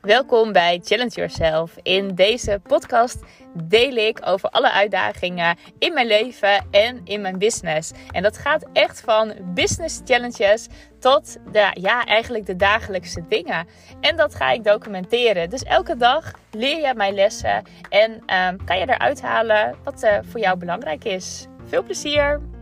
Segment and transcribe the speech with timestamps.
[0.00, 1.76] Welkom bij Challenge Yourself.
[1.82, 7.92] In deze podcast deel ik over alle uitdagingen in mijn leven en in mijn business.
[8.10, 10.66] En dat gaat echt van business challenges
[10.98, 13.66] tot de, ja, eigenlijk de dagelijkse dingen.
[14.00, 15.50] En dat ga ik documenteren.
[15.50, 20.18] Dus elke dag leer je mijn lessen en um, kan je eruit halen wat uh,
[20.22, 21.46] voor jou belangrijk is.
[21.64, 22.55] Veel plezier!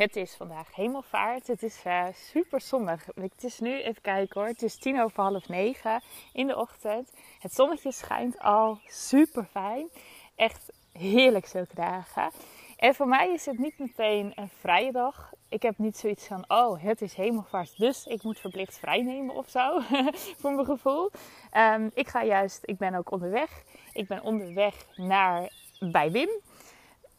[0.00, 1.46] Het is vandaag hemelvaart.
[1.46, 3.06] Het is uh, super zonnig.
[3.14, 7.12] Het is nu, even kijken hoor, het is tien over half negen in de ochtend.
[7.38, 9.88] Het zonnetje schijnt al super fijn.
[10.36, 12.30] Echt heerlijk zulke dagen.
[12.76, 15.32] En voor mij is het niet meteen een vrije dag.
[15.48, 19.34] Ik heb niet zoiets van, oh, het is hemelvaart, dus ik moet verplicht vrij nemen
[19.34, 19.80] of zo.
[20.40, 21.10] voor mijn gevoel.
[21.56, 23.62] Um, ik ga juist, ik ben ook onderweg.
[23.92, 26.30] Ik ben onderweg naar bij Wim.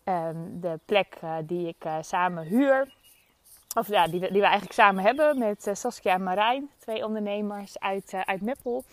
[0.03, 2.93] Ehm, de plek uh, die ik uh, samen huur.
[3.77, 6.69] Of ja, die, die we eigenlijk samen hebben met uh, Saskia en Marijn.
[6.79, 8.83] Twee ondernemers uit, uit Meppel.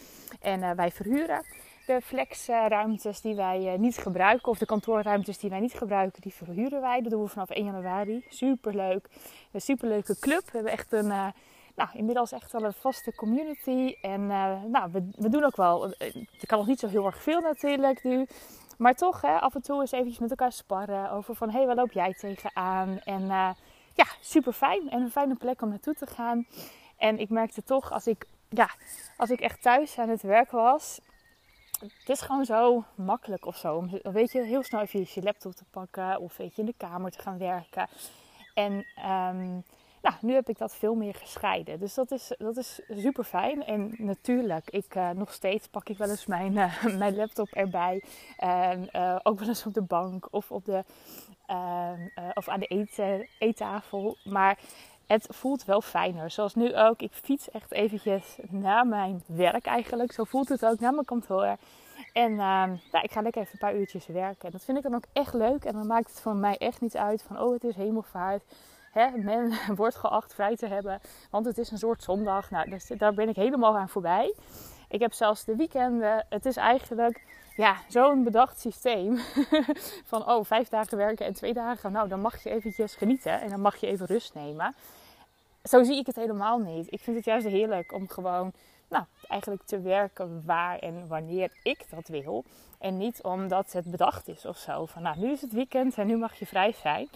[0.41, 1.45] En wij verhuren
[1.87, 4.49] de flexruimtes die wij niet gebruiken.
[4.49, 7.01] Of de kantoorruimtes die wij niet gebruiken, die verhuren wij.
[7.03, 8.25] Dat doen we vanaf 1 januari.
[8.29, 9.09] Superleuk.
[9.53, 10.45] Een superleuke club.
[10.45, 11.07] We hebben echt een
[11.77, 13.97] nou, inmiddels echt wel een vaste community.
[14.03, 14.27] En
[14.71, 15.93] nou, we, we doen ook wel.
[15.99, 18.27] Er kan nog niet zo heel erg veel natuurlijk nu.
[18.79, 21.51] Maar toch, hè, af en toe eens eventjes met elkaar sparren over van...
[21.51, 22.99] hé, hey, waar loop jij tegenaan?
[23.05, 23.51] En uh,
[23.95, 24.91] ja, super fijn.
[24.91, 26.47] En een fijne plek om naartoe te gaan.
[26.97, 28.71] En ik merkte toch, als ik, ja,
[29.17, 31.01] als ik echt thuis aan het werk was...
[31.79, 33.89] Het is gewoon zo makkelijk of zo.
[34.03, 36.21] Weet je, heel snel even je laptop te pakken.
[36.21, 37.89] Of weet je, in de kamer te gaan werken.
[38.55, 38.87] En...
[39.07, 39.65] Um,
[40.03, 41.79] nou, nu heb ik dat veel meer gescheiden.
[41.79, 43.65] Dus dat is, dat is super fijn.
[43.65, 48.03] En natuurlijk, ik, uh, nog steeds pak ik wel eens mijn, uh, mijn laptop erbij.
[48.37, 50.85] En uh, ook wel eens op de bank of, op de,
[51.47, 52.01] ehm,
[52.35, 54.17] of aan de eet, eettafel.
[54.25, 54.59] Maar
[55.09, 56.31] het voelt wel fijner.
[56.31, 57.01] Zoals nu ook.
[57.01, 60.13] Ik fiets echt eventjes naar mijn werk eigenlijk.
[60.13, 61.57] Zo voelt het ook naar mijn kantoor.
[62.13, 64.45] En uh, ik ga lekker even een paar uurtjes werken.
[64.45, 65.65] En dat vind ik dan ook echt leuk.
[65.65, 68.43] En dan maakt het voor mij echt niet uit van, oh het is hemelvaart
[69.25, 71.01] men wordt geacht vrij te hebben.
[71.31, 72.51] Want het is een soort zondag.
[72.51, 74.35] Nou, dus daar ben ik helemaal aan voorbij.
[74.89, 76.27] Ik heb zelfs de weekenden.
[76.29, 77.23] Het is eigenlijk
[77.57, 79.19] ja, zo'n bedacht systeem.
[80.13, 81.93] van oh, vijf dagen werken en twee dagen.
[81.93, 83.41] Nou, dan mag je eventjes genieten.
[83.41, 84.75] En dan mag je even rust nemen.
[85.63, 86.93] Zo zie ik het helemaal niet.
[86.93, 88.53] Ik vind het juist heerlijk om gewoon
[88.89, 92.45] nou, eigenlijk te werken waar en wanneer ik dat wil.
[92.79, 94.87] En niet omdat het bedacht is of zo.
[94.87, 97.09] Van nou, nu is het weekend en nu mag je vrij zijn.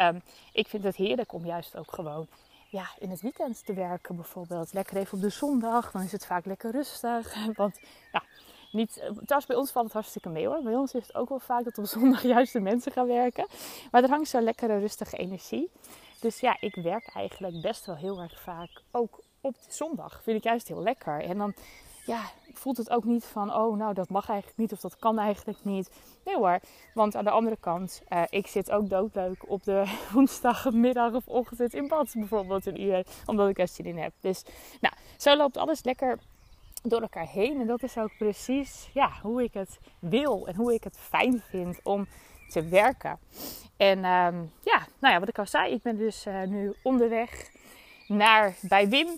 [0.00, 0.22] Um,
[0.52, 2.26] ik vind het heerlijk om juist ook gewoon
[2.68, 4.72] ja, in het weekend te werken bijvoorbeeld.
[4.72, 7.34] Lekker even op de zondag, dan is het vaak lekker rustig.
[7.56, 7.80] Want
[8.12, 8.22] ja,
[8.72, 10.62] niet, trouwens bij ons valt het hartstikke mee hoor.
[10.62, 13.46] Bij ons is het ook wel vaak dat op zondag juist de mensen gaan werken.
[13.90, 15.70] Maar er hangt zo'n lekkere rustige energie.
[16.20, 20.20] Dus ja, ik werk eigenlijk best wel heel erg vaak ook op de zondag.
[20.22, 21.22] Vind ik juist heel lekker.
[21.22, 21.54] En dan
[22.04, 22.20] ja,
[22.52, 25.58] voelt het ook niet van, oh nou dat mag eigenlijk niet of dat kan eigenlijk
[25.64, 25.90] niet.
[26.24, 26.60] Nee hoor,
[26.94, 31.74] want aan de andere kant, uh, ik zit ook doodleuk op de woensdagmiddag of ochtend
[31.74, 34.12] in bad bijvoorbeeld een uur, omdat ik er zin in heb.
[34.20, 34.44] Dus
[34.80, 36.18] nou, zo loopt alles lekker
[36.82, 37.60] door elkaar heen.
[37.60, 41.42] En dat is ook precies ja, hoe ik het wil en hoe ik het fijn
[41.48, 42.06] vind om
[42.48, 43.18] te werken.
[43.76, 47.50] En um, ja, nou ja, wat ik al zei, ik ben dus uh, nu onderweg
[48.06, 49.08] naar bij Wim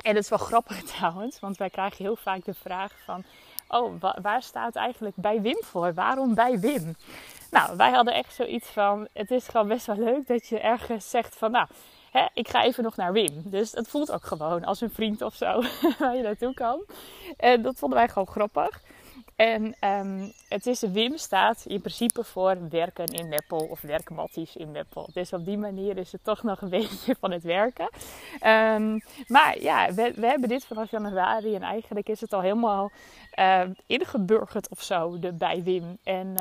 [0.00, 3.24] en het is wel grappig trouwens, want wij krijgen heel vaak de vraag van...
[3.68, 5.94] Oh, waar staat eigenlijk bij Wim voor?
[5.94, 6.96] Waarom bij Wim?
[7.50, 9.08] Nou, wij hadden echt zoiets van...
[9.12, 11.50] Het is gewoon best wel leuk dat je ergens zegt van...
[11.50, 11.66] Nou,
[12.34, 13.42] ik ga even nog naar Wim.
[13.44, 15.62] Dus het voelt ook gewoon als een vriend of zo
[15.98, 16.84] waar je naartoe kan.
[17.36, 18.80] En dat vonden wij gewoon grappig.
[19.36, 24.70] En um, het is, Wim staat in principe voor werken in Meppel of werkmatties in
[24.70, 25.08] Meppel.
[25.12, 27.88] Dus op die manier is het toch nog een beetje van het werken.
[28.46, 32.90] Um, maar ja, we, we, hebben dit vanaf januari en eigenlijk is het al helemaal
[33.38, 35.98] uh, ingeburgerd of zo de, bij Wim.
[36.02, 36.34] En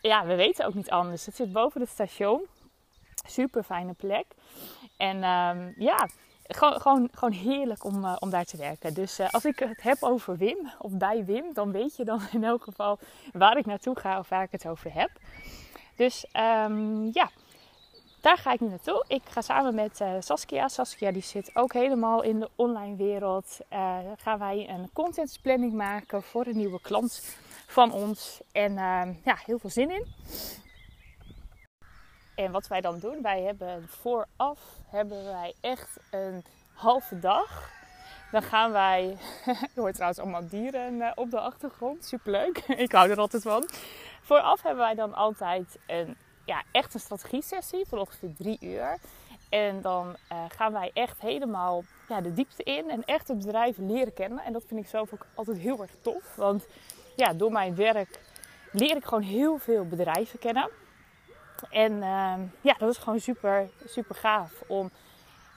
[0.00, 1.26] ja, we weten ook niet anders.
[1.26, 2.46] Het zit boven het station.
[3.28, 4.26] Super fijne plek.
[4.96, 5.18] En
[5.78, 6.08] ja,
[6.48, 8.94] gewoon, gewoon, gewoon heerlijk om, uh, om daar te werken.
[8.94, 12.20] Dus uh, als ik het heb over Wim of bij Wim, dan weet je dan
[12.32, 12.98] in elk geval
[13.32, 15.10] waar ik naartoe ga of waar ik het over heb.
[15.96, 17.30] Dus um, ja,
[18.20, 19.04] daar ga ik nu naartoe.
[19.08, 20.68] Ik ga samen met uh, Saskia.
[20.68, 23.58] Saskia die zit ook helemaal in de online wereld.
[24.16, 28.40] gaan wij een contentsplanning maken voor een nieuwe klant van ons.
[28.52, 28.74] En
[29.24, 30.06] ja, heel veel zin in.
[32.36, 37.74] En wat wij dan doen, wij hebben vooraf hebben wij echt een halve dag
[38.30, 39.16] dan gaan wij.
[39.74, 42.04] je hoort trouwens allemaal dieren eh, op de achtergrond.
[42.04, 42.58] Superleuk.
[42.86, 43.68] ik hou er altijd van.
[44.22, 48.98] Vooraf hebben wij dan altijd een, ja, echt een strategie-sessie van ongeveer drie uur.
[49.48, 53.76] En dan uh, gaan wij echt helemaal ja, de diepte in en echt het bedrijf
[53.78, 54.44] leren kennen.
[54.44, 56.36] En dat vind ik zelf ook altijd heel erg tof.
[56.36, 56.66] Want
[57.16, 58.20] ja, door mijn werk
[58.72, 60.70] leer ik gewoon heel veel bedrijven kennen.
[61.70, 64.90] En uh, ja, dat is gewoon super, super gaaf om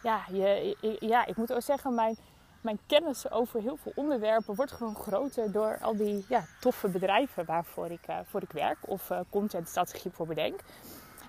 [0.04, 2.18] ja, je, ja, ik moet ook zeggen, mijn,
[2.62, 7.46] mijn kennis over heel veel onderwerpen wordt gewoon groter door al die ja, toffe bedrijven
[7.46, 10.60] waarvoor ik, uh, voor ik werk of uh, contentstrategie voor bedenk.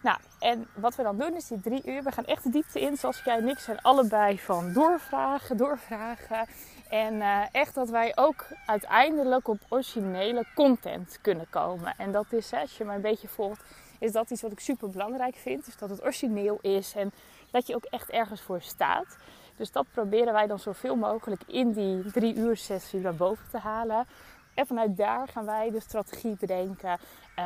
[0.02, 2.80] Nou, en wat we dan doen is die drie uur, we gaan echt de diepte
[2.80, 6.46] in, zoals jij en ik zijn allebei van doorvragen, doorvragen.
[6.88, 11.94] En uh, echt dat wij ook uiteindelijk op originele content kunnen komen.
[11.96, 13.62] En dat is, als je me een beetje volgt,
[14.00, 15.64] is dat iets wat ik super belangrijk vind.
[15.64, 17.12] Dus dat het origineel is en
[17.50, 19.16] dat je ook echt ergens voor staat.
[19.56, 23.58] Dus dat proberen wij dan zoveel mogelijk in die drie uur sessie naar boven te
[23.58, 24.06] halen.
[24.54, 26.98] En vanuit daar gaan wij de strategie bedenken.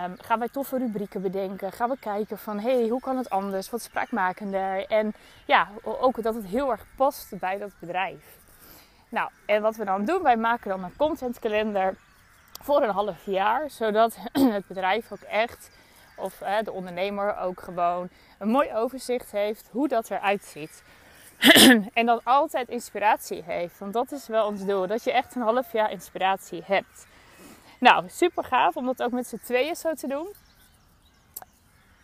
[0.05, 1.73] Um, gaan wij toffe rubrieken bedenken.
[1.73, 3.71] Gaan we kijken van, hé, hey, hoe kan het anders?
[3.71, 4.87] Wat spraakmakender?
[4.87, 5.15] En
[5.47, 8.39] ja, ook dat het heel erg past bij dat bedrijf.
[9.09, 11.95] Nou, en wat we dan doen, wij maken dan een contentkalender
[12.62, 13.71] voor een half jaar.
[13.71, 14.17] Zodat
[14.56, 15.71] het bedrijf ook echt
[16.16, 18.08] of de ondernemer ook gewoon
[18.38, 20.82] een mooi overzicht heeft hoe dat eruit ziet.
[21.93, 23.78] en dan altijd inspiratie heeft.
[23.78, 24.87] Want dat is wel ons doel.
[24.87, 27.06] Dat je echt een half jaar inspiratie hebt.
[27.81, 30.28] Nou, super gaaf om dat ook met z'n tweeën zo te doen.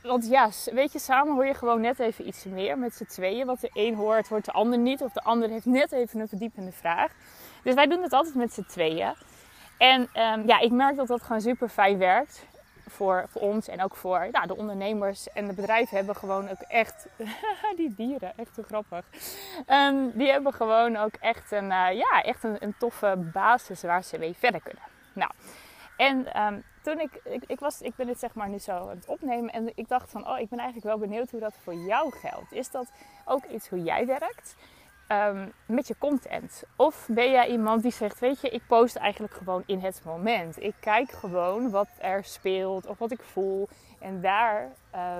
[0.03, 3.47] Want ja, weet je, samen hoor je gewoon net even iets meer met z'n tweeën.
[3.47, 5.03] Wat de een hoort, hoort de ander niet.
[5.03, 7.13] Of de ander heeft net even een verdiepende vraag.
[7.63, 9.15] Dus wij doen het altijd met z'n tweeën.
[9.79, 12.45] En um, ja, ik merk dat dat gewoon super fijn werkt
[12.91, 16.61] voor, voor ons en ook voor ja, de ondernemers en de bedrijven hebben gewoon ook
[16.61, 17.07] echt,
[17.77, 19.05] die dieren, echt te grappig.
[19.69, 24.05] Um, die hebben gewoon ook echt een, uh, ja, echt een, een, toffe basis waar
[24.05, 24.83] ze mee verder kunnen.
[25.13, 25.31] Nou,
[25.97, 29.07] en um, toen ik, ik, was, ik ben dit zeg maar nu zo aan het
[29.07, 32.13] opnemen en ik dacht van, oh, ik ben eigenlijk wel benieuwd hoe dat voor jou
[32.17, 32.53] geldt.
[32.53, 32.91] Is dat
[33.25, 34.57] ook iets hoe jij werkt?
[35.13, 36.63] Um, met je content?
[36.77, 40.63] Of ben jij iemand die zegt, weet je, ik post eigenlijk gewoon in het moment.
[40.63, 43.69] Ik kijk gewoon wat er speelt of wat ik voel.
[43.99, 44.69] En daar,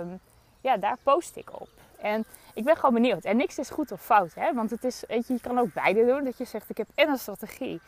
[0.01, 0.21] um,
[0.61, 1.69] ja, daar post ik op.
[2.01, 3.25] En ik ben gewoon benieuwd.
[3.25, 4.55] En niks is goed of fout, hè?
[4.55, 6.25] Want het is, weet je, je kan ook beide doen.
[6.25, 7.81] Dat je zegt, ik heb en een strategie.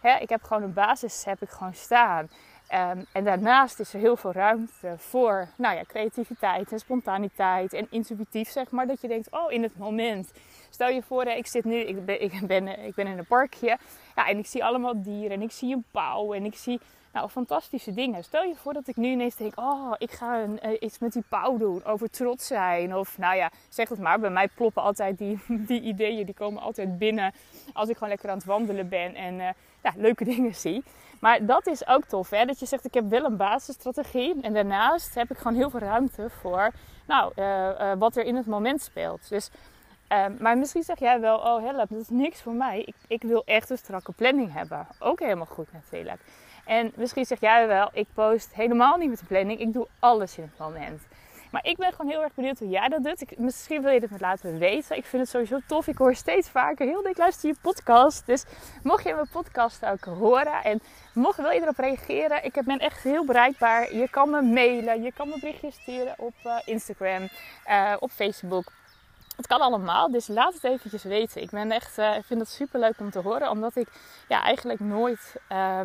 [0.00, 0.18] Hè?
[0.18, 2.28] Ik heb gewoon een basis, heb ik gewoon staan.
[2.72, 7.86] Um, en daarnaast is er heel veel ruimte voor nou ja, creativiteit en spontaniteit en
[7.90, 8.86] intuïtief, zeg maar.
[8.86, 10.32] Dat je denkt, oh, in het moment
[10.76, 13.78] Stel je voor, ik zit nu, ik ben, ik ben, ik ben in een parkje.
[14.16, 16.80] Ja, en ik zie allemaal dieren en ik zie een pauw en ik zie
[17.16, 18.24] nou, fantastische dingen.
[18.24, 21.12] Stel je voor dat ik nu ineens denk, oh, ik ga een, uh, iets met
[21.12, 21.84] die pauw doen.
[21.84, 22.96] Over trots zijn.
[22.96, 24.20] Of nou ja, zeg het maar.
[24.20, 25.38] Bij mij ploppen altijd die,
[25.70, 27.32] die ideeën, die komen altijd binnen.
[27.72, 29.48] Als ik gewoon lekker aan het wandelen ben en uh,
[29.82, 30.84] ja, leuke dingen zie.
[31.20, 32.44] Maar dat is ook tof, hè?
[32.44, 34.40] dat je zegt, ik heb wel een basisstrategie.
[34.40, 36.72] En daarnaast heb ik gewoon heel veel ruimte voor
[37.06, 39.28] nou, uh, wat er in het moment speelt.
[39.28, 39.50] Dus
[40.08, 42.80] Um, maar misschien zeg jij wel, oh help, dat is niks voor mij.
[42.80, 44.86] Ik, ik, wil echt een strakke planning hebben.
[44.98, 46.20] Ook helemaal goed natuurlijk.
[46.64, 49.60] En misschien zeg jij wel, ik post helemaal niet met de planning.
[49.60, 51.02] Ik doe alles in het moment.
[51.50, 53.20] Maar ik ben gewoon heel erg benieuwd hoe jij dat doet.
[53.20, 54.96] Ik, misschien wil je dit met laten weten.
[54.96, 55.86] Ik vind het sowieso tof.
[55.86, 58.26] Ik hoor steeds vaker heel dik luister je podcast.
[58.26, 58.44] Dus
[58.82, 60.80] mocht je mijn podcast ook horen en
[61.14, 62.44] mocht wil je erop reageren.
[62.44, 63.94] Ik ben echt heel bereikbaar.
[63.94, 65.02] Je kan me mailen.
[65.02, 67.28] Je kan me berichtjes sturen op uh, Instagram,
[67.68, 68.72] uh, op Facebook.
[69.36, 71.42] Het kan allemaal, dus laat het eventjes weten.
[71.42, 73.88] Ik ben echt, uh, vind het super leuk om te horen, omdat ik
[74.28, 75.36] ja, eigenlijk nooit.
[75.52, 75.80] Uh,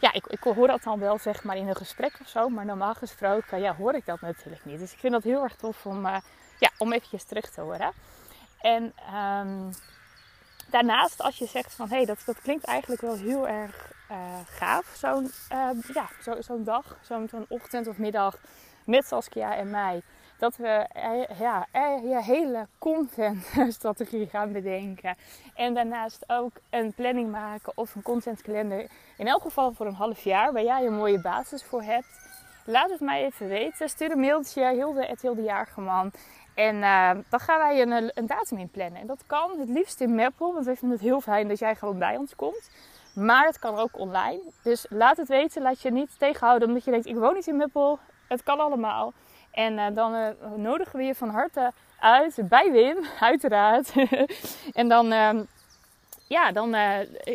[0.00, 2.64] ja, ik, ik hoor dat dan wel zeg maar in een gesprek of zo, maar
[2.64, 4.78] normaal gesproken ja, hoor ik dat natuurlijk niet.
[4.78, 6.16] Dus ik vind dat heel erg tof om, uh,
[6.58, 7.92] ja, om eventjes terug te horen.
[8.60, 9.70] En um,
[10.70, 14.16] daarnaast, als je zegt van hé, hey, dat, dat klinkt eigenlijk wel heel erg uh,
[14.46, 15.30] gaaf, zo'n
[15.94, 18.36] ja, zo, zo'n dag, zo'n zo'n ochtend of middag
[18.84, 20.02] met Saskia en mij
[20.38, 25.16] dat we eh, ja, eh, je hele contentstrategie gaan bedenken.
[25.54, 28.86] En daarnaast ook een planning maken of een contentkalender.
[29.16, 32.26] In elk geval voor een half jaar, waar jij een mooie basis voor hebt.
[32.64, 33.88] Laat het mij even weten.
[33.88, 36.10] Stuur een mailtje, Hilde, Hilde Jagerman.
[36.54, 39.00] En uh, dan gaan wij een, een datum in plannen.
[39.00, 41.74] En dat kan het liefst in Maple, want we vinden het heel fijn dat jij
[41.74, 42.70] gewoon bij ons komt.
[43.14, 44.40] Maar het kan ook online.
[44.62, 45.62] Dus laat het weten.
[45.62, 47.98] Laat je niet tegenhouden omdat je denkt: ik woon niet in Meppel.
[48.28, 49.12] Het kan allemaal.
[49.50, 53.92] En uh, dan uh, nodigen we je van harte uit bij Wim, uiteraard.
[54.80, 55.30] en dan, uh,
[56.26, 56.70] ja, dan,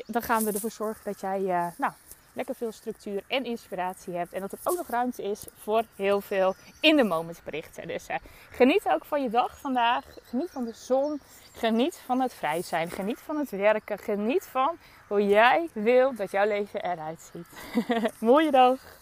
[0.05, 1.39] dan gaan we ervoor zorgen dat jij
[1.77, 1.93] nou,
[2.33, 4.33] lekker veel structuur en inspiratie hebt.
[4.33, 7.87] En dat er ook nog ruimte is voor heel veel in de moment berichten.
[7.87, 8.07] Dus
[8.49, 10.05] geniet ook van je dag vandaag.
[10.23, 11.21] Geniet van de zon.
[11.53, 12.91] Geniet van het vrij zijn.
[12.91, 13.97] Geniet van het werken.
[13.97, 14.77] Geniet van
[15.07, 17.47] hoe jij wil dat jouw leven eruit ziet.
[18.19, 19.01] Mooie dag.